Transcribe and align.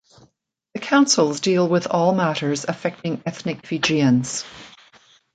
The 0.73 0.79
councils 0.79 1.41
deal 1.41 1.67
with 1.67 1.85
all 1.85 2.15
matters 2.15 2.65
affecting 2.67 3.21
ethnic 3.23 3.67
Fijians. 3.67 4.43